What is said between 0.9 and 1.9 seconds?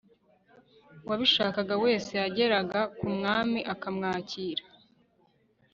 uwabishakaga